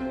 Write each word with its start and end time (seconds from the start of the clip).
Einen 0.00 0.08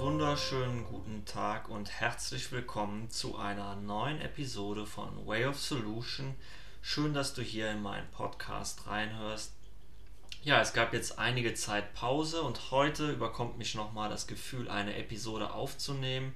wunderschönen 0.00 0.84
guten 0.84 1.24
Tag 1.26 1.68
und 1.68 1.92
herzlich 1.92 2.50
willkommen 2.50 3.08
zu 3.10 3.36
einer 3.36 3.76
neuen 3.76 4.20
Episode 4.20 4.84
von 4.84 5.24
Way 5.24 5.46
of 5.46 5.60
Solution. 5.60 6.34
Schön, 6.82 7.14
dass 7.14 7.34
du 7.34 7.42
hier 7.42 7.70
in 7.70 7.80
meinen 7.80 8.10
Podcast 8.10 8.88
reinhörst. 8.88 9.52
Ja, 10.42 10.60
es 10.60 10.72
gab 10.72 10.92
jetzt 10.92 11.20
einige 11.20 11.54
Zeit 11.54 11.94
Pause 11.94 12.42
und 12.42 12.72
heute 12.72 13.12
überkommt 13.12 13.58
mich 13.58 13.76
nochmal 13.76 14.10
das 14.10 14.26
Gefühl, 14.26 14.68
eine 14.68 14.96
Episode 14.96 15.52
aufzunehmen. 15.52 16.34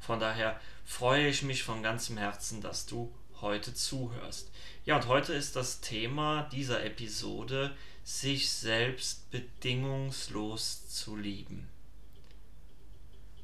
Von 0.00 0.18
daher 0.18 0.60
freue 0.84 1.28
ich 1.28 1.42
mich 1.42 1.62
von 1.62 1.82
ganzem 1.82 2.16
Herzen, 2.16 2.60
dass 2.60 2.86
du 2.86 3.12
heute 3.40 3.74
zuhörst. 3.74 4.50
Ja, 4.84 4.96
und 4.96 5.06
heute 5.06 5.32
ist 5.32 5.56
das 5.56 5.80
Thema 5.80 6.48
dieser 6.52 6.84
Episode, 6.84 7.76
sich 8.02 8.50
selbst 8.50 9.30
bedingungslos 9.30 10.88
zu 10.88 11.16
lieben. 11.16 11.68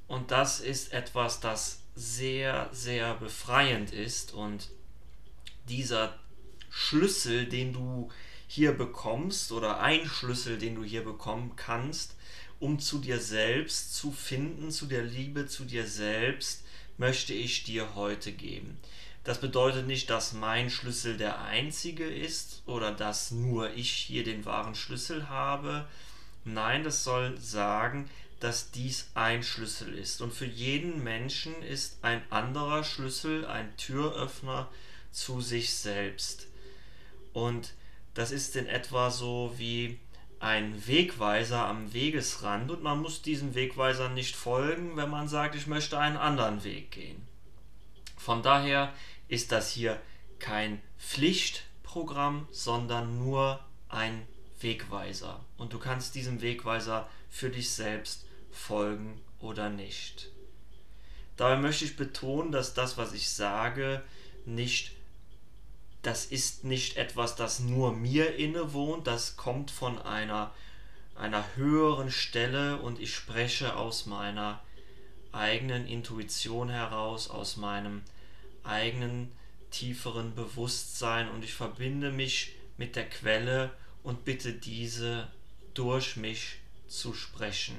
Und 0.09 0.30
das 0.30 0.61
ist 0.61 0.93
etwas, 0.93 1.41
das 1.41 1.83
sehr, 1.95 2.69
sehr 2.73 3.15
befreiend 3.15 3.93
ist 3.93 4.33
und 4.33 4.71
dieser 5.69 6.19
Schlüssel, 6.71 7.47
den 7.47 7.73
du 7.73 8.11
hier 8.47 8.73
bekommst 8.73 9.51
oder 9.51 9.80
ein 9.80 10.07
Schlüssel, 10.07 10.59
den 10.59 10.75
du 10.75 10.85
hier 10.85 11.05
bekommen 11.05 11.57
kannst, 11.57 12.15
um 12.60 12.78
zu 12.78 12.98
dir 12.98 13.20
selbst 13.20 13.95
zu 13.95 14.12
finden, 14.12 14.70
zu 14.70 14.87
der 14.87 15.02
Liebe 15.02 15.46
zu 15.46 15.65
dir 15.65 15.87
selbst, 15.87 16.65
möchte 16.98 17.34
ich 17.34 17.65
dir 17.65 17.95
heute 17.95 18.32
geben. 18.32 18.79
Das 19.24 19.41
bedeutet 19.41 19.87
nicht, 19.87 20.09
dass 20.09 20.32
mein 20.32 20.70
Schlüssel 20.70 21.16
der 21.16 21.41
einzige 21.41 22.09
ist 22.09 22.63
oder 22.66 22.93
dass 22.93 23.32
nur 23.32 23.74
ich 23.74 23.90
hier 23.90 24.23
den 24.23 24.45
wahren 24.45 24.74
Schlüssel 24.74 25.29
habe. 25.29 25.87
Nein, 26.45 26.85
das 26.85 27.02
soll 27.02 27.37
sagen, 27.38 28.09
dass 28.38 28.70
dies 28.70 29.09
ein 29.15 29.43
Schlüssel 29.43 29.98
ist. 29.98 30.20
Und 30.20 30.32
für 30.32 30.46
jeden 30.46 31.02
Menschen 31.02 31.60
ist 31.63 31.98
ein 32.02 32.23
anderer 32.30 32.85
Schlüssel 32.85 33.45
ein 33.46 33.76
Türöffner 33.76 34.68
zu 35.10 35.41
sich 35.41 35.74
selbst. 35.74 36.46
Und 37.32 37.73
das 38.15 38.30
ist 38.30 38.54
in 38.54 38.66
etwa 38.66 39.10
so 39.10 39.54
wie 39.57 39.98
ein 40.38 40.87
Wegweiser 40.87 41.66
am 41.66 41.92
Wegesrand 41.92 42.70
und 42.70 42.82
man 42.82 43.01
muss 43.01 43.23
diesem 43.23 43.54
Wegweiser 43.54 44.09
nicht 44.09 44.37
folgen, 44.37 44.96
wenn 44.96 45.10
man 45.10 45.29
sagt, 45.29 45.54
ich 45.54 45.66
möchte 45.66 45.98
einen 45.98 46.16
anderen 46.16 46.62
Weg 46.65 46.90
gehen. 46.90 47.26
Von 48.16 48.42
daher 48.42 48.92
ist 49.29 49.52
das 49.52 49.70
hier 49.70 50.01
kein 50.38 50.80
Pflichtprogramm, 50.98 52.48
sondern 52.51 53.18
nur 53.18 53.60
ein 53.88 54.26
Wegweiser. 54.60 55.45
Und 55.57 55.73
du 55.73 55.79
kannst 55.79 56.14
diesem 56.14 56.42
Wegweiser 56.42 57.09
für 57.30 57.51
dich 57.51 57.70
selbst 57.70 58.26
folgen 58.51 59.20
oder 59.40 59.70
nicht. 59.70 60.30
Dabei 61.37 61.57
möchte 61.57 61.84
ich 61.84 61.96
betonen, 61.96 62.52
dass 62.52 62.74
das, 62.74 62.96
was 62.96 63.12
ich 63.12 63.29
sage, 63.30 64.03
nicht 64.47 64.96
das 66.06 66.25
ist 66.26 66.62
nicht 66.62 66.97
etwas, 66.97 67.34
das 67.34 67.59
nur 67.59 67.93
mir 67.93 68.37
innewohnt, 68.37 69.09
das 69.09 69.37
kommt 69.37 69.72
von 69.72 70.00
einer, 70.00 70.54
einer 71.16 71.44
höheren 71.56 72.12
Stelle 72.12 72.76
und 72.76 73.00
ich 73.00 73.12
spreche 73.12 73.75
aus 73.75 74.06
meiner 74.06 74.62
eigenen 75.32 75.88
Intuition 75.88 76.69
heraus, 76.69 77.28
aus 77.28 77.56
meinem 77.56 78.03
eigenen 78.62 79.32
tieferen 79.72 80.37
Bewusstsein 80.37 81.28
und 81.28 81.44
ich 81.44 81.54
verbinde 81.54 82.12
mich 82.12 82.53
mit 82.76 82.94
der 82.94 83.09
Quelle 83.09 83.72
und 84.04 84.25
bitte 84.25 84.53
diese 84.53 85.26
durch 85.75 86.16
mich 86.16 86.58
zu 86.86 87.14
sprechen. 87.14 87.76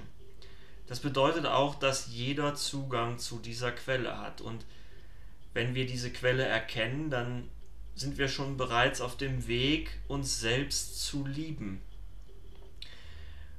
Das 0.88 1.00
bedeutet 1.00 1.46
auch, 1.46 1.75
dass 1.75 2.07
jeder 2.07 2.56
Zugang 2.56 3.19
zu 3.19 3.40
dieser 3.40 3.72
Quelle 3.72 4.18
hat 4.18 4.41
und 4.41 4.66
wenn 5.53 5.75
wir 5.75 5.85
diese 5.85 6.12
Quelle 6.12 6.44
erkennen, 6.44 7.09
dann 7.09 7.50
sind 7.97 8.18
wir 8.18 8.28
schon 8.28 8.58
bereits 8.58 9.02
auf 9.02 9.18
dem 9.18 9.47
Weg, 9.47 9.90
uns 10.08 10.40
selbst 10.40 11.03
zu 11.03 11.25
lieben. 11.25 11.81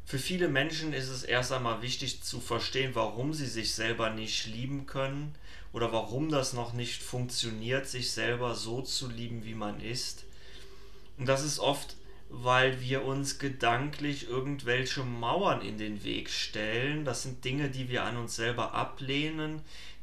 Für 0.07 0.19
viele 0.19 0.49
Menschen 0.49 0.95
ist 0.95 1.09
es 1.09 1.23
erst 1.23 1.53
einmal 1.53 1.83
wichtig 1.83 2.23
zu 2.23 2.41
verstehen, 2.41 2.93
warum 2.95 3.35
sie 3.35 3.47
sich 3.47 3.75
selber 3.75 4.09
nicht 4.09 4.47
lieben 4.47 4.87
können 4.87 5.35
oder 5.75 5.93
warum 5.93 6.31
das 6.31 6.55
noch 6.55 6.73
nicht 6.73 7.03
funktioniert, 7.03 7.87
sich 7.87 8.11
selber 8.13 8.55
so 8.55 8.81
zu 8.81 9.11
lieben, 9.11 9.45
wie 9.45 9.55
man 9.55 9.81
ist. 9.81 10.25
Und 11.19 11.27
das 11.27 11.45
ist 11.45 11.59
oft, 11.59 11.97
weil 12.31 12.81
wir 12.81 13.05
uns 13.05 13.39
gedanklich 13.39 14.29
irgendwelche 14.29 15.03
Mauern 15.03 15.61
in 15.61 15.77
den 15.77 16.05
Weg 16.05 16.31
stellen. 16.31 17.05
Das 17.05 17.23
sind 17.23 17.45
Dinge, 17.45 17.69
die 17.69 17.91
wir 17.91 18.05
an 18.05 18.17
uns 18.17 18.37
selber 18.37 18.73
ablehnen, 18.73 19.61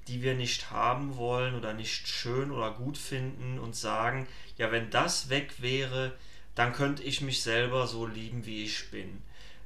die 0.07 0.21
wir 0.21 0.35
nicht 0.35 0.71
haben 0.71 1.17
wollen 1.17 1.55
oder 1.55 1.73
nicht 1.73 2.07
schön 2.07 2.51
oder 2.51 2.71
gut 2.71 2.97
finden 2.97 3.59
und 3.59 3.75
sagen, 3.75 4.27
ja, 4.57 4.71
wenn 4.71 4.89
das 4.89 5.29
weg 5.29 5.53
wäre, 5.59 6.13
dann 6.53 6.73
könnte 6.73 7.03
ich 7.03 7.21
mich 7.21 7.41
selber 7.41 7.88
so 7.88 8.05
lieben, 8.05 8.45
wie 8.45 8.63
ich 8.63 8.91
bin. 8.91 9.21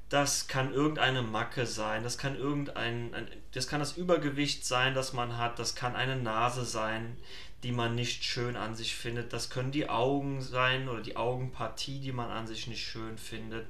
Das 0.09 0.47
kann 0.47 0.73
irgendeine 0.73 1.21
Macke 1.21 1.67
sein, 1.67 2.03
das 2.03 2.17
kann 2.17 2.35
irgendein, 2.35 3.11
das 3.51 3.67
kann 3.67 3.79
das 3.79 3.95
Übergewicht 3.95 4.65
sein, 4.65 4.95
das 4.95 5.13
man 5.13 5.37
hat, 5.37 5.59
das 5.59 5.75
kann 5.75 5.95
eine 5.95 6.15
Nase 6.15 6.65
sein, 6.65 7.15
die 7.61 7.71
man 7.71 7.93
nicht 7.93 8.23
schön 8.23 8.55
an 8.55 8.73
sich 8.73 8.95
findet, 8.95 9.33
das 9.33 9.51
können 9.51 9.71
die 9.71 9.89
Augen 9.89 10.41
sein 10.41 10.89
oder 10.89 11.01
die 11.01 11.15
Augenpartie, 11.17 11.99
die 11.99 12.11
man 12.11 12.31
an 12.31 12.47
sich 12.47 12.65
nicht 12.65 12.83
schön 12.83 13.17
findet. 13.17 13.67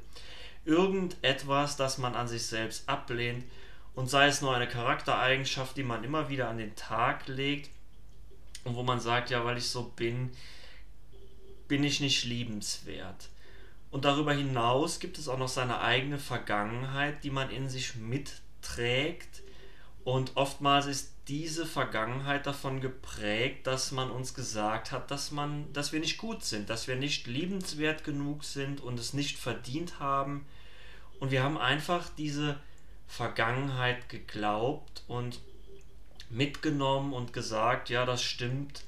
Irgendetwas, 0.63 1.75
das 1.75 1.97
man 1.97 2.15
an 2.15 2.27
sich 2.27 2.45
selbst 2.45 2.87
ablehnt, 2.87 3.43
und 3.99 4.09
sei 4.09 4.27
es 4.27 4.39
nur 4.39 4.55
eine 4.55 4.69
Charaktereigenschaft, 4.69 5.75
die 5.75 5.83
man 5.83 6.05
immer 6.05 6.29
wieder 6.29 6.47
an 6.47 6.57
den 6.57 6.73
Tag 6.73 7.27
legt 7.27 7.69
und 8.63 8.77
wo 8.77 8.81
man 8.81 9.01
sagt, 9.01 9.29
ja, 9.29 9.43
weil 9.43 9.57
ich 9.57 9.67
so 9.67 9.91
bin, 9.93 10.31
bin 11.67 11.83
ich 11.83 11.99
nicht 11.99 12.23
liebenswert. 12.23 13.27
Und 13.91 14.05
darüber 14.05 14.31
hinaus 14.31 15.01
gibt 15.01 15.17
es 15.17 15.27
auch 15.27 15.37
noch 15.37 15.49
seine 15.49 15.81
eigene 15.81 16.17
Vergangenheit, 16.17 17.25
die 17.25 17.29
man 17.29 17.49
in 17.49 17.67
sich 17.67 17.95
mitträgt. 17.95 19.43
Und 20.05 20.37
oftmals 20.37 20.85
ist 20.85 21.11
diese 21.27 21.65
Vergangenheit 21.65 22.47
davon 22.47 22.79
geprägt, 22.79 23.67
dass 23.67 23.91
man 23.91 24.11
uns 24.11 24.33
gesagt 24.33 24.93
hat, 24.93 25.11
dass 25.11 25.31
man, 25.31 25.73
dass 25.73 25.91
wir 25.91 25.99
nicht 25.99 26.17
gut 26.17 26.45
sind, 26.45 26.69
dass 26.69 26.87
wir 26.87 26.95
nicht 26.95 27.27
liebenswert 27.27 28.05
genug 28.05 28.45
sind 28.45 28.79
und 28.79 28.97
es 28.97 29.13
nicht 29.13 29.37
verdient 29.37 29.99
haben. 29.99 30.45
Und 31.19 31.31
wir 31.31 31.43
haben 31.43 31.57
einfach 31.57 32.07
diese 32.17 32.57
Vergangenheit 33.09 34.07
geglaubt 34.07 35.03
und 35.07 35.41
mitgenommen 36.29 37.11
und 37.11 37.33
gesagt, 37.33 37.89
ja, 37.89 38.05
das 38.05 38.21
stimmt, 38.23 38.85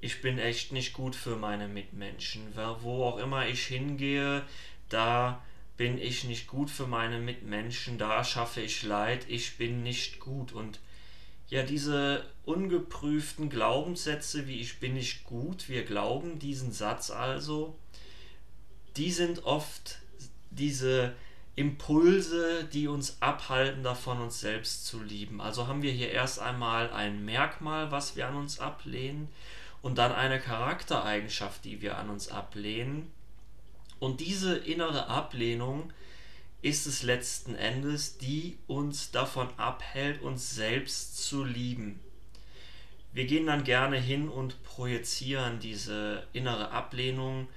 ich 0.00 0.20
bin 0.20 0.38
echt 0.38 0.72
nicht 0.72 0.92
gut 0.92 1.14
für 1.14 1.36
meine 1.36 1.68
Mitmenschen. 1.68 2.42
Wo 2.80 3.04
auch 3.04 3.18
immer 3.18 3.46
ich 3.46 3.64
hingehe, 3.66 4.44
da 4.88 5.40
bin 5.76 5.98
ich 5.98 6.24
nicht 6.24 6.48
gut 6.48 6.68
für 6.68 6.86
meine 6.86 7.20
Mitmenschen, 7.20 7.96
da 7.96 8.24
schaffe 8.24 8.60
ich 8.60 8.82
Leid, 8.82 9.24
ich 9.28 9.56
bin 9.56 9.82
nicht 9.82 10.18
gut. 10.18 10.52
Und 10.52 10.80
ja, 11.48 11.62
diese 11.62 12.26
ungeprüften 12.44 13.50
Glaubenssätze 13.50 14.48
wie 14.48 14.60
ich 14.60 14.80
bin 14.80 14.94
nicht 14.94 15.24
gut, 15.24 15.68
wir 15.68 15.84
glauben 15.84 16.38
diesen 16.38 16.72
Satz 16.72 17.10
also, 17.10 17.78
die 18.96 19.12
sind 19.12 19.44
oft 19.44 20.00
diese 20.50 21.14
Impulse, 21.60 22.64
die 22.64 22.88
uns 22.88 23.20
abhalten 23.20 23.82
davon, 23.82 24.22
uns 24.22 24.40
selbst 24.40 24.86
zu 24.86 25.02
lieben. 25.02 25.42
Also 25.42 25.66
haben 25.66 25.82
wir 25.82 25.92
hier 25.92 26.10
erst 26.10 26.38
einmal 26.38 26.90
ein 26.90 27.22
Merkmal, 27.26 27.90
was 27.90 28.16
wir 28.16 28.26
an 28.28 28.36
uns 28.36 28.60
ablehnen, 28.60 29.28
und 29.82 29.98
dann 29.98 30.12
eine 30.12 30.40
Charaktereigenschaft, 30.40 31.64
die 31.66 31.82
wir 31.82 31.98
an 31.98 32.08
uns 32.08 32.28
ablehnen. 32.28 33.10
Und 33.98 34.20
diese 34.20 34.56
innere 34.56 35.08
Ablehnung 35.08 35.92
ist 36.62 36.86
es 36.86 37.02
letzten 37.02 37.54
Endes, 37.54 38.16
die 38.16 38.56
uns 38.66 39.10
davon 39.10 39.48
abhält, 39.58 40.22
uns 40.22 40.54
selbst 40.54 41.22
zu 41.22 41.44
lieben. 41.44 42.00
Wir 43.12 43.26
gehen 43.26 43.46
dann 43.46 43.64
gerne 43.64 43.98
hin 43.98 44.30
und 44.30 44.62
projizieren 44.62 45.60
diese 45.60 46.26
innere 46.32 46.70
Ablehnung 46.70 47.48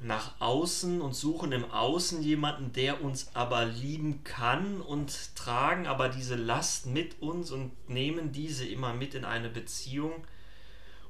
nach 0.00 0.40
außen 0.40 1.00
und 1.00 1.14
suchen 1.14 1.50
im 1.52 1.70
Außen 1.70 2.22
jemanden, 2.22 2.72
der 2.72 3.02
uns 3.02 3.30
aber 3.34 3.64
lieben 3.64 4.22
kann 4.22 4.80
und 4.80 5.34
tragen 5.34 5.86
aber 5.86 6.08
diese 6.08 6.36
Last 6.36 6.86
mit 6.86 7.20
uns 7.20 7.50
und 7.50 7.72
nehmen 7.88 8.30
diese 8.30 8.64
immer 8.64 8.94
mit 8.94 9.14
in 9.14 9.24
eine 9.24 9.48
Beziehung 9.48 10.12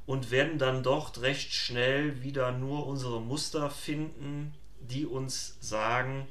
und 0.06 0.30
werden 0.30 0.58
dann 0.58 0.82
dort 0.82 1.20
recht 1.20 1.52
schnell 1.52 2.22
wieder 2.22 2.52
nur 2.52 2.86
unsere 2.86 3.20
Muster 3.20 3.68
finden, 3.68 4.54
die 4.80 5.04
uns 5.04 5.58
sagen, 5.60 6.26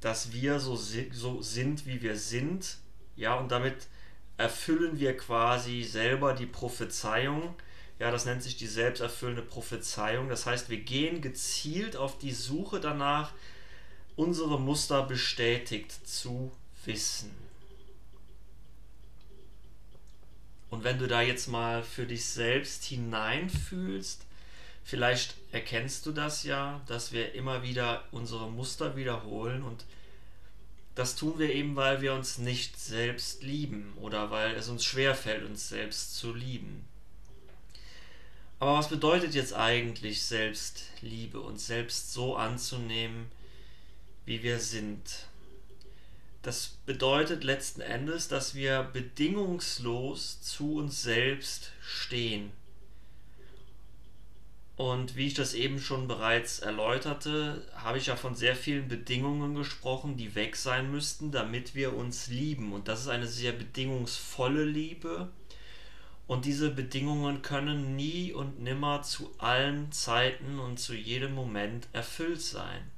dass 0.00 0.32
wir 0.32 0.58
so, 0.58 0.74
so 0.74 1.42
sind, 1.42 1.86
wie 1.86 2.00
wir 2.00 2.16
sind. 2.16 2.78
Ja, 3.14 3.34
und 3.34 3.52
damit 3.52 3.88
erfüllen 4.38 4.98
wir 4.98 5.16
quasi 5.16 5.82
selber 5.82 6.32
die 6.32 6.46
Prophezeiung, 6.46 7.54
Ja, 7.98 8.10
das 8.10 8.24
nennt 8.24 8.42
sich 8.42 8.56
die 8.56 8.66
selbsterfüllende 8.66 9.42
Prophezeiung. 9.42 10.28
Das 10.28 10.46
heißt, 10.46 10.70
wir 10.70 10.78
gehen 10.78 11.20
gezielt 11.20 11.96
auf 11.96 12.18
die 12.18 12.32
Suche 12.32 12.80
danach, 12.80 13.32
unsere 14.16 14.60
Muster 14.60 15.02
bestätigt 15.04 15.92
zu 16.06 16.52
wissen. 16.84 17.30
Und 20.70 20.84
wenn 20.84 20.98
du 20.98 21.06
da 21.06 21.20
jetzt 21.20 21.48
mal 21.48 21.82
für 21.82 22.06
dich 22.06 22.24
selbst 22.24 22.84
hineinfühlst, 22.84 24.24
vielleicht 24.82 25.34
erkennst 25.52 26.06
du 26.06 26.12
das 26.12 26.44
ja, 26.44 26.80
dass 26.86 27.12
wir 27.12 27.34
immer 27.34 27.62
wieder 27.62 28.04
unsere 28.10 28.50
Muster 28.50 28.96
wiederholen 28.96 29.62
und 29.62 29.84
das 30.94 31.16
tun 31.16 31.38
wir 31.38 31.52
eben, 31.52 31.76
weil 31.76 32.00
wir 32.00 32.14
uns 32.14 32.38
nicht 32.38 32.78
selbst 32.78 33.42
lieben 33.42 33.92
oder 34.00 34.30
weil 34.30 34.54
es 34.54 34.68
uns 34.68 34.84
schwerfällt, 34.84 35.44
uns 35.44 35.68
selbst 35.68 36.16
zu 36.16 36.34
lieben. 36.34 36.86
Aber 38.62 38.74
was 38.74 38.88
bedeutet 38.88 39.34
jetzt 39.34 39.54
eigentlich 39.54 40.22
Selbstliebe, 40.22 41.40
uns 41.40 41.66
selbst 41.66 42.12
so 42.12 42.36
anzunehmen, 42.36 43.26
wie 44.24 44.44
wir 44.44 44.60
sind? 44.60 45.26
Das 46.42 46.76
bedeutet 46.86 47.42
letzten 47.42 47.80
Endes, 47.80 48.28
dass 48.28 48.54
wir 48.54 48.84
bedingungslos 48.84 50.42
zu 50.42 50.76
uns 50.76 51.02
selbst 51.02 51.72
stehen 51.80 52.52
und 54.76 55.16
wie 55.16 55.26
ich 55.26 55.34
das 55.34 55.54
eben 55.54 55.78
schon 55.78 56.08
bereits 56.08 56.58
erläuterte, 56.58 57.62
habe 57.76 57.98
ich 57.98 58.06
ja 58.06 58.16
von 58.16 58.34
sehr 58.34 58.56
vielen 58.56 58.88
Bedingungen 58.88 59.54
gesprochen, 59.54 60.16
die 60.16 60.34
weg 60.34 60.56
sein 60.56 60.90
müssten, 60.90 61.30
damit 61.30 61.74
wir 61.74 61.94
uns 61.94 62.26
lieben. 62.28 62.72
Und 62.72 62.88
das 62.88 63.02
ist 63.02 63.08
eine 63.08 63.26
sehr 63.26 63.52
bedingungsvolle 63.52 64.64
Liebe. 64.64 65.28
Und 66.32 66.46
diese 66.46 66.70
Bedingungen 66.70 67.42
können 67.42 67.94
nie 67.94 68.32
und 68.32 68.62
nimmer 68.62 69.02
zu 69.02 69.30
allen 69.36 69.92
Zeiten 69.92 70.60
und 70.60 70.80
zu 70.80 70.94
jedem 70.94 71.34
Moment 71.34 71.88
erfüllt 71.92 72.40
sein. 72.40 72.90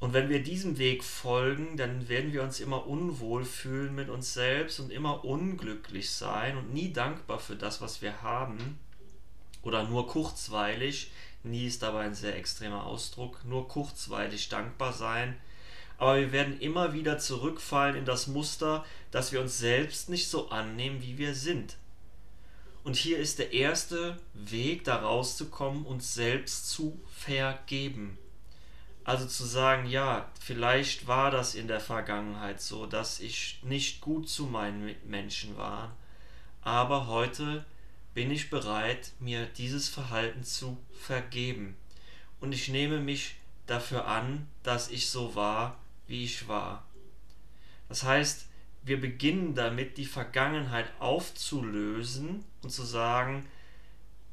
Und 0.00 0.14
wenn 0.14 0.30
wir 0.30 0.42
diesem 0.42 0.78
Weg 0.78 1.04
folgen, 1.04 1.76
dann 1.76 2.08
werden 2.08 2.32
wir 2.32 2.44
uns 2.44 2.60
immer 2.60 2.86
unwohl 2.86 3.44
fühlen 3.44 3.94
mit 3.94 4.08
uns 4.08 4.32
selbst 4.32 4.80
und 4.80 4.90
immer 4.90 5.22
unglücklich 5.26 6.10
sein 6.10 6.56
und 6.56 6.72
nie 6.72 6.94
dankbar 6.94 7.38
für 7.38 7.56
das, 7.56 7.82
was 7.82 8.00
wir 8.00 8.22
haben 8.22 8.78
oder 9.60 9.84
nur 9.84 10.08
kurzweilig, 10.08 11.10
nie 11.42 11.66
ist 11.66 11.82
dabei 11.82 12.04
ein 12.04 12.14
sehr 12.14 12.38
extremer 12.38 12.86
Ausdruck, 12.86 13.44
nur 13.44 13.68
kurzweilig 13.68 14.48
dankbar 14.48 14.94
sein. 14.94 15.36
Aber 15.98 16.16
wir 16.16 16.32
werden 16.32 16.58
immer 16.58 16.94
wieder 16.94 17.18
zurückfallen 17.18 17.96
in 17.96 18.06
das 18.06 18.28
Muster, 18.28 18.82
dass 19.10 19.30
wir 19.30 19.42
uns 19.42 19.58
selbst 19.58 20.08
nicht 20.08 20.30
so 20.30 20.48
annehmen, 20.48 21.02
wie 21.02 21.18
wir 21.18 21.34
sind. 21.34 21.76
Und 22.84 22.96
hier 22.96 23.18
ist 23.18 23.38
der 23.38 23.52
erste 23.52 24.18
Weg, 24.34 24.84
da 24.84 24.96
rauszukommen, 24.96 25.86
uns 25.86 26.14
selbst 26.14 26.68
zu 26.68 27.00
vergeben. 27.16 28.18
Also 29.04 29.26
zu 29.26 29.44
sagen, 29.44 29.88
ja, 29.88 30.30
vielleicht 30.40 31.06
war 31.06 31.30
das 31.30 31.54
in 31.54 31.68
der 31.68 31.80
Vergangenheit 31.80 32.60
so, 32.60 32.86
dass 32.86 33.20
ich 33.20 33.60
nicht 33.62 34.00
gut 34.00 34.28
zu 34.28 34.46
meinen 34.46 34.84
Mitmenschen 34.84 35.56
war, 35.56 35.96
aber 36.62 37.08
heute 37.08 37.64
bin 38.14 38.30
ich 38.30 38.50
bereit, 38.50 39.12
mir 39.18 39.46
dieses 39.46 39.88
Verhalten 39.88 40.44
zu 40.44 40.78
vergeben. 40.92 41.76
Und 42.40 42.52
ich 42.52 42.68
nehme 42.68 43.00
mich 43.00 43.36
dafür 43.66 44.06
an, 44.06 44.48
dass 44.62 44.90
ich 44.90 45.08
so 45.08 45.34
war, 45.34 45.78
wie 46.06 46.24
ich 46.24 46.46
war. 46.46 46.84
Das 47.88 48.04
heißt, 48.04 48.46
wir 48.84 49.00
beginnen 49.00 49.54
damit, 49.54 49.96
die 49.96 50.06
Vergangenheit 50.06 50.86
aufzulösen 50.98 52.44
und 52.62 52.70
zu 52.70 52.82
sagen, 52.82 53.46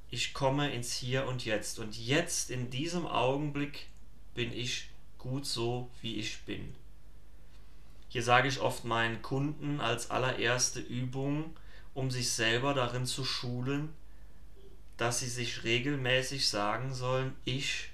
ich 0.10 0.34
komme 0.34 0.74
ins 0.74 0.94
Hier 0.94 1.28
und 1.28 1.46
Jetzt. 1.46 1.78
Und 1.78 1.98
jetzt, 1.98 2.50
in 2.50 2.70
diesem 2.70 3.06
Augenblick, 3.06 3.88
bin 4.34 4.52
ich 4.52 4.90
gut 5.20 5.46
so, 5.46 5.90
wie 6.02 6.16
ich 6.16 6.42
bin. 6.42 6.74
Hier 8.08 8.24
sage 8.24 8.48
ich 8.48 8.60
oft 8.60 8.86
meinen 8.86 9.22
Kunden 9.22 9.80
als 9.80 10.10
allererste 10.10 10.80
Übung, 10.80 11.56
um 11.94 12.10
sich 12.10 12.32
selber 12.32 12.74
darin 12.74 13.06
zu 13.06 13.24
schulen, 13.24 13.90
dass 14.98 15.20
sie 15.20 15.30
sich 15.30 15.64
regelmäßig 15.64 16.50
sagen 16.50 16.94
sollen, 16.94 17.36
ich 17.46 17.90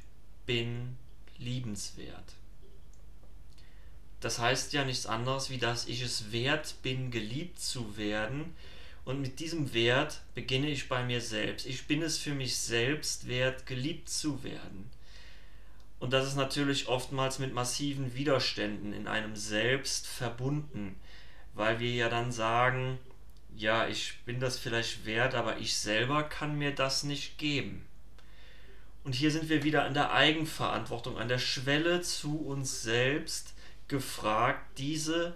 bin 0.46 0.96
liebenswert. 1.38 2.34
Das 4.26 4.40
heißt 4.40 4.74
ja 4.74 4.84
nichts 4.84 5.06
anderes, 5.06 5.52
wie 5.52 5.60
dass 5.60 5.88
ich 5.88 6.02
es 6.02 6.32
wert 6.32 6.82
bin, 6.82 7.12
geliebt 7.12 7.60
zu 7.60 7.96
werden. 7.96 8.56
Und 9.04 9.22
mit 9.22 9.40
diesem 9.40 9.72
Wert 9.72 10.22
beginne 10.34 10.68
ich 10.72 10.90
bei 10.90 11.04
mir 11.04 11.22
selbst. 11.22 11.68
Ich 11.68 11.86
bin 11.86 12.02
es 12.02 12.18
für 12.18 12.34
mich 12.34 12.58
selbst 12.58 13.28
wert, 13.28 13.68
geliebt 13.68 14.10
zu 14.10 14.44
werden. 14.44 14.90
Und 16.00 16.12
das 16.12 16.26
ist 16.26 16.38
natürlich 16.38 16.88
oftmals 16.88 17.38
mit 17.38 17.54
massiven 17.54 18.16
Widerständen 18.16 18.94
in 18.94 19.08
einem 19.08 19.36
Selbst 19.36 20.08
verbunden, 20.08 20.96
weil 21.54 21.80
wir 21.80 21.94
ja 21.94 22.10
dann 22.10 22.32
sagen, 22.32 22.98
ja, 23.56 23.88
ich 23.88 24.16
bin 24.26 24.40
das 24.40 24.58
vielleicht 24.58 25.06
wert, 25.06 25.36
aber 25.36 25.60
ich 25.60 25.78
selber 25.78 26.24
kann 26.24 26.58
mir 26.58 26.74
das 26.74 27.04
nicht 27.04 27.38
geben. 27.38 27.86
Und 29.04 29.14
hier 29.14 29.30
sind 29.30 29.50
wir 29.50 29.62
wieder 29.62 29.84
an 29.84 29.94
der 29.94 30.14
Eigenverantwortung, 30.14 31.20
an 31.20 31.28
der 31.28 31.38
Schwelle 31.38 32.02
zu 32.02 32.40
uns 32.40 32.82
selbst 32.82 33.55
gefragt, 33.88 34.78
diese 34.78 35.36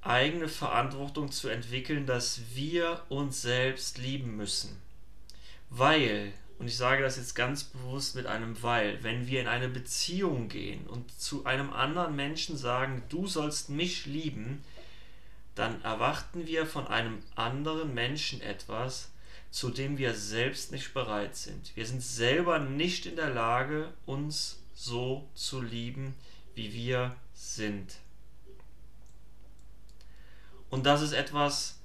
eigene 0.00 0.48
Verantwortung 0.48 1.30
zu 1.30 1.48
entwickeln, 1.48 2.06
dass 2.06 2.40
wir 2.54 3.02
uns 3.08 3.42
selbst 3.42 3.98
lieben 3.98 4.36
müssen. 4.36 4.80
Weil, 5.70 6.32
und 6.58 6.66
ich 6.66 6.76
sage 6.76 7.02
das 7.02 7.16
jetzt 7.16 7.34
ganz 7.34 7.64
bewusst 7.64 8.14
mit 8.14 8.26
einem 8.26 8.62
Weil, 8.62 9.02
wenn 9.02 9.26
wir 9.26 9.40
in 9.40 9.48
eine 9.48 9.68
Beziehung 9.68 10.48
gehen 10.48 10.86
und 10.86 11.20
zu 11.20 11.44
einem 11.44 11.72
anderen 11.72 12.16
Menschen 12.16 12.56
sagen, 12.56 13.02
du 13.08 13.26
sollst 13.26 13.68
mich 13.70 14.06
lieben, 14.06 14.64
dann 15.54 15.82
erwarten 15.82 16.46
wir 16.46 16.66
von 16.66 16.86
einem 16.86 17.18
anderen 17.34 17.92
Menschen 17.92 18.40
etwas, 18.40 19.10
zu 19.50 19.70
dem 19.70 19.98
wir 19.98 20.14
selbst 20.14 20.72
nicht 20.72 20.94
bereit 20.94 21.36
sind. 21.36 21.74
Wir 21.74 21.86
sind 21.86 22.02
selber 22.02 22.58
nicht 22.58 23.06
in 23.06 23.16
der 23.16 23.30
Lage, 23.30 23.92
uns 24.06 24.60
so 24.74 25.28
zu 25.34 25.60
lieben, 25.60 26.14
wie 26.54 26.72
wir 26.72 27.16
sind. 27.38 27.98
Und 30.70 30.84
das 30.84 31.02
ist 31.02 31.12
etwas, 31.12 31.78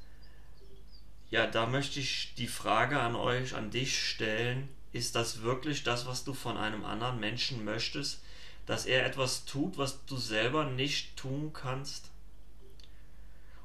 ja, 1.30 1.48
da 1.48 1.68
möchte 1.68 2.00
ich 2.00 2.34
die 2.38 2.48
Frage 2.48 3.00
an 3.00 3.16
euch, 3.16 3.56
an 3.56 3.70
dich 3.72 3.98
stellen, 3.98 4.68
ist 4.92 5.16
das 5.16 5.42
wirklich 5.42 5.84
das, 5.84 6.06
was 6.06 6.24
du 6.24 6.34
von 6.34 6.58
einem 6.58 6.86
anderen 6.86 7.20
Menschen 7.20 7.63
möchtest, 7.63 8.22
dass 8.66 8.86
er 8.86 9.06
etwas 9.06 9.46
tut, 9.46 9.77
was 9.77 10.06
du 10.06 10.18
selber 10.18 10.66
nicht 10.66 11.18
tun 11.18 11.51
kannst? 11.54 12.10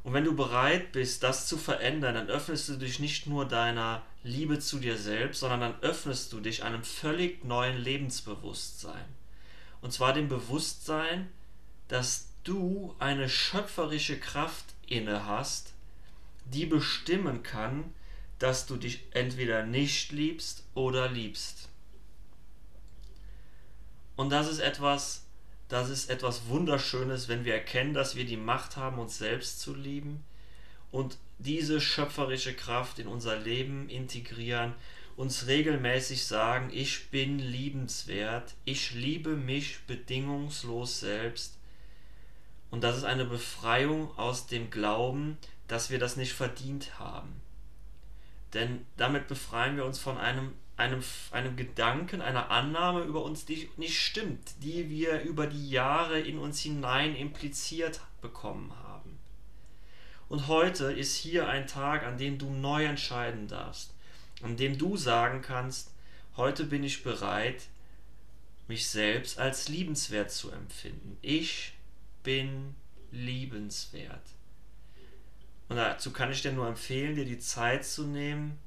Und 0.03 0.13
wenn 0.15 0.25
du 0.25 0.35
bereit 0.35 0.93
bist, 0.93 1.23
das 1.23 1.47
zu 1.47 1.59
verändern, 1.59 2.15
dann 2.15 2.29
öffnest 2.29 2.69
du 2.69 2.77
dich 2.77 2.99
nicht 2.99 3.27
nur 3.27 3.47
deiner 3.47 4.03
Liebe 4.23 4.59
zu 4.59 4.79
dir 4.79 4.97
selbst, 4.97 5.41
sondern 5.41 5.61
dann 5.61 5.81
öffnest 5.81 6.33
du 6.33 6.41
dich 6.41 6.63
einem 6.63 6.83
völlig 6.83 7.45
neuen 7.45 7.77
Lebensbewusstsein. 7.77 9.05
Und 9.81 9.93
zwar 9.93 10.13
dem 10.13 10.29
Bewusstsein, 10.29 11.29
dass 11.89 12.29
du 12.45 12.95
eine 12.99 13.29
schöpferische 13.29 14.19
Kraft 14.19 14.65
inne 14.87 15.27
hast, 15.27 15.75
die 16.47 16.67
bestimmen 16.67 17.43
kann, 17.43 17.93
dass 18.39 18.67
du 18.67 18.77
dich 18.77 19.05
entweder 19.11 19.65
nicht 19.65 20.13
liebst 20.13 20.65
oder 20.75 21.11
liebst. 21.11 21.69
Und 24.17 24.31
das 24.31 24.49
ist 24.49 24.61
etwas, 24.61 25.25
das 25.69 25.91
ist 25.91 26.11
etwas 26.11 26.49
Wunderschönes, 26.49 27.29
wenn 27.29 27.45
wir 27.45 27.55
erkennen, 27.55 27.95
dass 27.95 28.17
wir 28.17 28.25
die 28.25 28.37
Macht 28.37 28.77
haben, 28.77 28.99
uns 28.99 29.19
selbst 29.19 29.61
zu 29.61 29.75
lieben 29.75 30.25
und 30.91 31.19
diese 31.39 31.81
schöpferische 31.81 32.55
Kraft 32.55 32.99
in 32.99 33.07
unser 33.07 33.39
Leben 33.39 33.89
integrieren, 33.89 34.75
uns 35.17 35.47
regelmäßig 35.47 36.25
sagen, 36.25 36.71
ich 36.73 37.11
bin 37.11 37.39
liebenswert, 37.39 38.55
ich 38.65 38.93
liebe 38.93 39.37
mich 39.37 39.81
bedingungslos 39.87 41.01
selbst. 41.01 41.58
Und 42.71 42.83
das 42.83 42.97
ist 42.97 43.05
eine 43.05 43.25
Befreiung 43.25 44.17
aus 44.19 44.47
dem 44.47 44.71
Glauben, 44.71 45.39
dass 45.69 45.91
wir 45.91 45.99
das 45.99 46.17
nicht 46.17 46.33
verdient 46.33 46.99
haben. 46.99 47.41
Denn 48.55 48.87
damit 48.97 49.29
befreien 49.29 49.77
wir 49.77 49.85
uns 49.85 49.99
von 49.99 50.19
einem 50.19 50.53
einem, 50.79 51.03
einem 51.33 51.57
Gedanken, 51.57 52.23
einer 52.23 52.51
Annahme 52.51 53.03
über 53.03 53.25
uns, 53.25 53.45
die 53.45 53.69
nicht 53.77 54.01
stimmt, 54.01 54.63
die 54.63 54.89
wir 54.89 55.21
über 55.23 55.47
die 55.47 55.69
Jahre 55.69 56.21
in 56.21 56.39
uns 56.39 56.61
hinein 56.61 57.17
impliziert 57.17 58.01
bekommen 58.23 58.73
haben. 58.85 59.19
Und 60.29 60.47
heute 60.47 60.93
ist 60.93 61.17
hier 61.17 61.49
ein 61.49 61.67
Tag, 61.67 62.05
an 62.05 62.17
dem 62.17 62.39
du 62.39 62.51
neu 62.51 62.85
entscheiden 62.85 63.49
darfst, 63.49 63.93
an 64.43 64.57
dem 64.57 64.79
du 64.79 64.97
sagen 64.97 65.43
kannst, 65.43 65.91
heute 66.37 66.65
bin 66.65 66.85
ich 66.85 67.03
bereit, 67.03 67.65
mich 68.69 68.89
selbst 68.89 69.39
als 69.39 69.69
liebenswert 69.69 70.31
zu 70.31 70.51
empfinden. 70.51 71.17
Ich 71.23 71.73
bin 72.29 72.75
liebenswert. 73.11 74.21
Und 75.71 75.77
dazu 75.77 76.13
kann 76.13 76.31
ich 76.31 76.43
dir 76.43 76.53
nur 76.53 76.69
empfehlen, 76.69 77.15
dir 77.15 77.25
die 77.25 77.39
Zeit 77.39 77.87
zu 77.87 78.07
nehmen, 78.07 78.59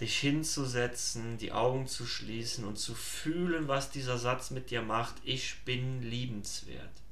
dich 0.00 0.18
hinzusetzen, 0.18 1.36
die 1.36 1.52
Augen 1.52 1.86
zu 1.86 2.06
schließen 2.06 2.64
und 2.64 2.78
zu 2.78 2.94
fühlen, 2.94 3.68
was 3.68 3.90
dieser 3.90 4.16
Satz 4.16 4.50
mit 4.50 4.70
dir 4.70 4.80
macht. 4.80 5.16
Ich 5.24 5.62
bin 5.66 6.00
liebenswert. 6.00 7.02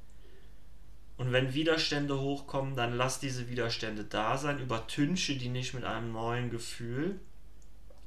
Und 1.17 1.31
wenn 1.31 1.53
Widerstände 1.53 2.19
hochkommen, 2.19 2.75
dann 2.75 2.97
lass 2.97 3.19
diese 3.19 3.47
Widerstände 3.47 4.05
da 4.05 4.39
sein, 4.39 4.57
übertünche 4.57 5.37
die 5.37 5.49
nicht 5.49 5.75
mit 5.75 5.83
einem 5.83 6.13
neuen 6.13 6.49
Gefühl. 6.49 7.19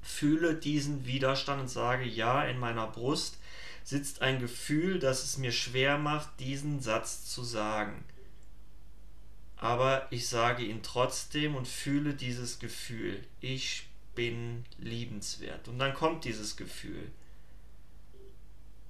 Fühle 0.06 0.54
diesen 0.54 1.06
Widerstand 1.06 1.62
und 1.62 1.68
sage, 1.68 2.04
ja, 2.04 2.44
in 2.44 2.58
meiner 2.58 2.86
Brust 2.86 3.38
sitzt 3.84 4.22
ein 4.22 4.40
Gefühl, 4.40 4.98
das 4.98 5.24
es 5.24 5.38
mir 5.38 5.52
schwer 5.52 5.98
macht, 5.98 6.40
diesen 6.40 6.80
Satz 6.80 7.24
zu 7.26 7.44
sagen. 7.44 8.04
Aber 9.56 10.06
ich 10.10 10.28
sage 10.28 10.64
ihn 10.64 10.82
trotzdem 10.82 11.54
und 11.54 11.66
fühle 11.66 12.14
dieses 12.14 12.58
Gefühl. 12.58 13.22
Ich 13.40 13.86
bin 14.14 14.64
liebenswert. 14.78 15.68
Und 15.68 15.78
dann 15.78 15.94
kommt 15.94 16.24
dieses 16.24 16.56
Gefühl. 16.56 17.10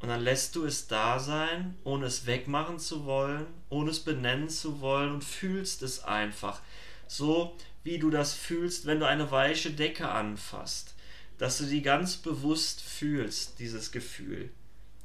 Und 0.01 0.09
dann 0.09 0.21
lässt 0.21 0.57
du 0.57 0.65
es 0.65 0.89
da 0.89 1.19
sein, 1.19 1.77
ohne 1.85 2.07
es 2.07 2.27
wegmachen 2.27 2.79
zu 2.79 3.07
wollen, 3.07 3.47
ohne 3.71 3.91
es 3.91 4.01
benennen 4.01 4.49
zu 4.49 4.81
wollen 4.81 5.13
und 5.13 5.25
fühlst 5.25 5.83
es 5.83 6.05
einfach. 6.05 6.61
So 7.07 7.57
wie 7.85 7.99
du 7.99 8.11
das 8.11 8.35
fühlst, 8.35 8.87
wenn 8.87 9.01
du 9.01 9.07
eine 9.07 9.31
weiche 9.31 9.71
Decke 9.71 10.09
anfasst. 10.09 10.96
Dass 11.39 11.59
du 11.59 11.67
die 11.67 11.83
ganz 11.83 12.17
bewusst 12.17 12.81
fühlst, 12.81 13.59
dieses 13.59 13.93
Gefühl. 13.93 14.51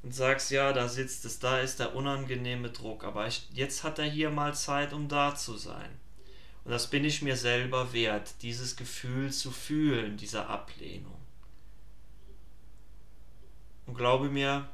Und 0.03 0.15
sagst, 0.15 0.49
ja, 0.49 0.73
da 0.73 0.87
sitzt 0.87 1.25
es, 1.25 1.39
da 1.39 1.59
ist 1.59 1.79
der 1.79 1.95
unangenehme 1.95 2.71
Druck, 2.71 3.03
aber 3.03 3.27
ich, 3.27 3.47
jetzt 3.53 3.83
hat 3.83 3.99
er 3.99 4.09
hier 4.09 4.31
mal 4.31 4.55
Zeit, 4.55 4.93
um 4.93 5.07
da 5.07 5.35
zu 5.35 5.57
sein. 5.57 5.91
Und 6.63 6.71
das 6.71 6.89
bin 6.89 7.05
ich 7.05 7.21
mir 7.21 7.35
selber 7.35 7.93
wert, 7.93 8.33
dieses 8.41 8.75
Gefühl 8.75 9.31
zu 9.31 9.51
fühlen, 9.51 10.17
dieser 10.17 10.49
Ablehnung. 10.49 11.19
Und 13.85 13.95
glaube 13.95 14.29
mir, 14.29 14.69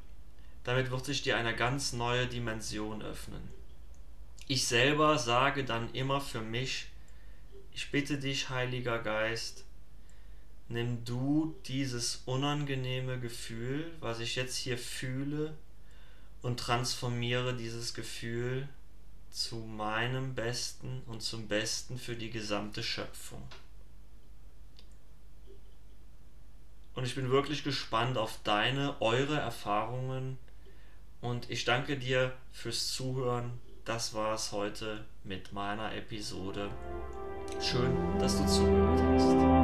damit 0.64 0.92
wird 0.92 1.06
sich 1.06 1.22
dir 1.22 1.38
eine 1.38 1.56
ganz 1.56 1.94
neue 1.94 2.28
Dimension 2.28 3.02
öffnen. 3.02 3.42
Ich 4.48 4.68
selber 4.68 5.18
sage 5.18 5.64
dann 5.64 5.94
immer 5.94 6.22
für 6.22 6.42
mich, 6.42 6.88
ich 7.74 7.90
bitte 7.92 8.18
dich, 8.18 8.50
Heiliger 8.50 9.00
Geist, 9.00 9.66
nimm 10.70 11.04
du 11.06 11.56
dieses 11.66 12.24
unangenehme 12.26 13.20
Gefühl, 13.20 13.92
was 14.00 14.20
ich 14.20 14.36
jetzt 14.36 14.56
hier 14.58 14.78
fühle, 14.78 15.54
und 16.42 16.60
transformiere 16.60 17.56
dieses 17.56 17.94
Gefühl 17.94 18.68
zu 19.32 19.58
meinem 19.58 20.36
Besten 20.36 21.02
und 21.08 21.22
zum 21.22 21.48
Besten 21.48 21.98
für 21.98 22.16
die 22.16 22.30
gesamte 22.30 22.84
Schöpfung. 22.84 23.42
Und 26.96 27.06
ich 27.06 27.16
bin 27.16 27.30
wirklich 27.30 27.64
gespannt 27.64 28.18
auf 28.18 28.40
deine, 28.44 29.00
eure 29.02 29.38
Erfahrungen 29.38 30.38
und 31.22 31.50
ich 31.50 31.66
danke 31.66 31.98
dir 31.98 32.34
fürs 32.52 32.94
Zuhören. 32.94 33.60
Das 33.86 34.14
war 34.14 34.34
es 34.34 34.52
heute 34.52 35.06
mit 35.24 35.54
meiner 35.54 35.94
Episode. 35.94 36.72
Schön, 37.62 37.96
dass 38.20 38.38
du 38.38 38.48
zugehört 38.48 39.00
hast. 39.00 39.57